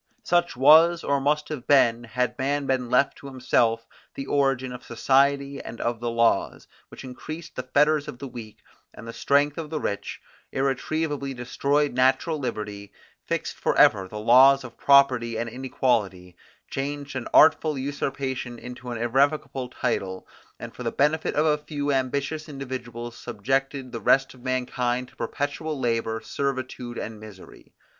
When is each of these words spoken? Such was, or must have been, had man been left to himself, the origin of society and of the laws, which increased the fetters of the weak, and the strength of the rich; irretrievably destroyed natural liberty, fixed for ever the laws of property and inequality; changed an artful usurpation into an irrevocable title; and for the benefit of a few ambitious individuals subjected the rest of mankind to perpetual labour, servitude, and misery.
Such 0.23 0.57
was, 0.57 1.03
or 1.03 1.21
must 1.21 1.47
have 1.49 1.67
been, 1.67 2.05
had 2.05 2.35
man 2.39 2.65
been 2.65 2.89
left 2.89 3.17
to 3.19 3.27
himself, 3.27 3.85
the 4.15 4.25
origin 4.25 4.73
of 4.73 4.83
society 4.83 5.61
and 5.61 5.79
of 5.79 5.99
the 5.99 6.09
laws, 6.09 6.67
which 6.87 7.03
increased 7.03 7.55
the 7.55 7.61
fetters 7.61 8.07
of 8.07 8.17
the 8.17 8.27
weak, 8.27 8.63
and 8.95 9.07
the 9.07 9.13
strength 9.13 9.59
of 9.59 9.69
the 9.69 9.79
rich; 9.79 10.19
irretrievably 10.51 11.35
destroyed 11.35 11.93
natural 11.93 12.39
liberty, 12.39 12.91
fixed 13.27 13.57
for 13.57 13.77
ever 13.77 14.07
the 14.07 14.17
laws 14.17 14.63
of 14.63 14.75
property 14.75 15.37
and 15.37 15.49
inequality; 15.49 16.35
changed 16.67 17.15
an 17.15 17.27
artful 17.31 17.77
usurpation 17.77 18.57
into 18.57 18.89
an 18.89 18.97
irrevocable 18.97 19.69
title; 19.69 20.27
and 20.59 20.73
for 20.73 20.81
the 20.81 20.91
benefit 20.91 21.35
of 21.35 21.45
a 21.45 21.59
few 21.59 21.91
ambitious 21.93 22.49
individuals 22.49 23.15
subjected 23.15 23.91
the 23.91 24.01
rest 24.01 24.33
of 24.33 24.41
mankind 24.41 25.09
to 25.09 25.15
perpetual 25.15 25.79
labour, 25.79 26.19
servitude, 26.23 26.97
and 26.97 27.19
misery. 27.19 27.75